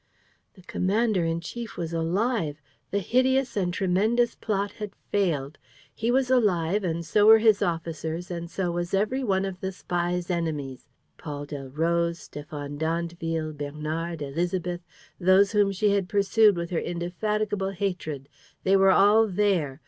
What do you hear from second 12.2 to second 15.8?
Stéphane d'Andeville, Bernard, Élisabeth, those whom